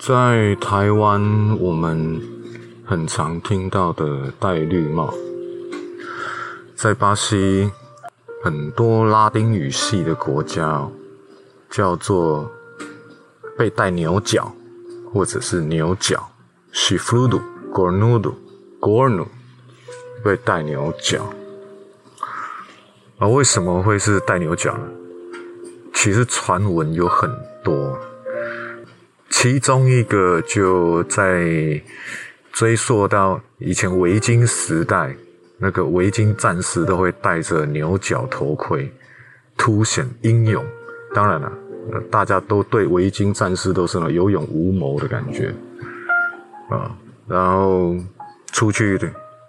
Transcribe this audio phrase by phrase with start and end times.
[0.00, 1.20] 在台湾，
[1.60, 2.22] 我们
[2.86, 5.12] 很常听到的戴绿帽，
[6.74, 7.70] 在巴西
[8.42, 10.88] 很多拉丁语系的国家
[11.68, 12.50] 叫做
[13.58, 14.50] 被戴牛角，
[15.12, 16.30] 或者是牛角
[16.72, 17.40] s h i f r u d o
[17.70, 18.34] g o r n u d o
[18.80, 19.28] g o r n u
[20.24, 21.30] 被戴牛角。
[23.18, 24.84] 啊，为什么会是戴牛角呢？
[25.92, 27.30] 其实传闻有很
[27.62, 27.98] 多。
[29.40, 31.80] 其中一个就在
[32.52, 35.16] 追溯到以前维京时代，
[35.56, 38.92] 那个维京战士都会戴着牛角头盔，
[39.56, 40.62] 凸显英勇。
[41.14, 41.50] 当然了，
[42.10, 45.54] 大家都对维京战士都是那有勇无谋的感觉
[46.68, 46.94] 啊。
[47.26, 47.96] 然后
[48.52, 49.00] 出去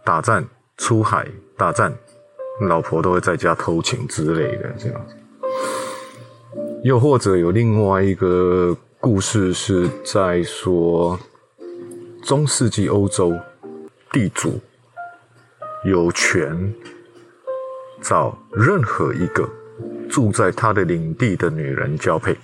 [0.06, 0.42] 打战、
[0.78, 1.28] 出海
[1.58, 1.94] 打战，
[2.62, 5.06] 老婆都会在家偷情之类的这样。
[6.86, 8.74] 又或者有另外一个。
[9.02, 11.20] 故事是在说，
[12.22, 13.34] 中世纪欧洲
[14.12, 14.60] 地主
[15.84, 16.72] 有权
[18.00, 19.50] 找任何一个
[20.08, 22.38] 住在他的领地的女人交配。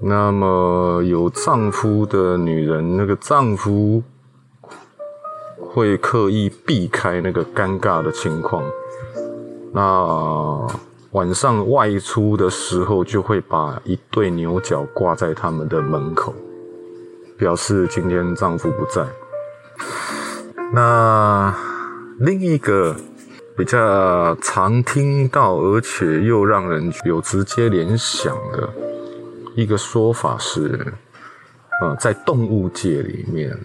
[0.00, 4.02] 那么有丈夫的女人，那个丈夫
[5.58, 8.62] 会刻意避开那个尴尬的情况。
[9.72, 10.93] 那。
[11.14, 16.34] 晚上外出的时候，就会把一对牛角挂在他们的门口，
[17.38, 19.06] 表示今天丈夫不在。
[20.72, 21.54] 那
[22.18, 22.96] 另一个
[23.56, 28.68] 比较常听到，而且又让人有直接联想的
[29.54, 30.92] 一个说法是：
[31.80, 33.56] 呃，在动物界里面，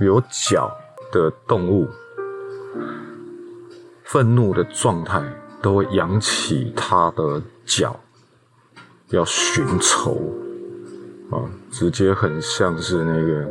[0.00, 0.76] 有角
[1.12, 1.86] 的动物，
[4.02, 5.22] 愤怒的状态。
[5.64, 7.98] 都会扬起他的脚，
[9.08, 10.20] 要寻仇
[11.30, 11.40] 啊！
[11.70, 13.48] 直接很像是那个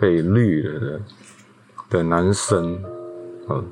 [0.00, 1.00] 被绿了的
[1.90, 2.82] 的男生
[3.48, 3.62] 啊，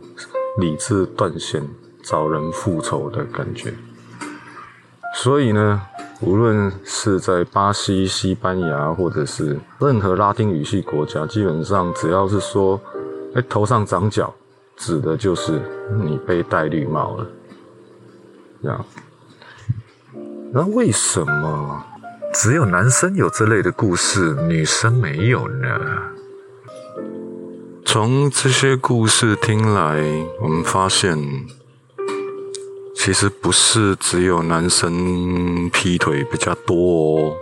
[0.59, 1.67] 理智断线，
[2.03, 3.73] 找人复仇的感觉。
[5.15, 5.81] 所以呢，
[6.21, 12.79] 无论是在巴西、西班牙，或者是任何拉丁语系国家，基本上只要是说
[13.35, 14.35] “哎，头上长角”，
[14.77, 15.59] 指的就是
[16.05, 17.27] 你被戴绿帽了。
[20.53, 21.85] 那为什么
[22.33, 25.69] 只有男生有这类的故事，女生没有呢？
[27.85, 30.03] 从这些故事听来，
[30.41, 31.17] 我们发现，
[32.97, 37.37] 其实不是只有男生劈腿比较多哦，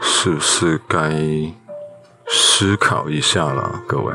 [0.00, 1.10] 是不是该
[2.28, 4.12] 思考一下了，各位？